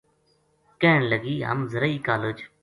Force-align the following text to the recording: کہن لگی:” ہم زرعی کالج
کہن 0.81 1.01
لگی:” 1.11 1.35
ہم 1.49 1.59
زرعی 1.71 1.97
کالج 2.07 2.37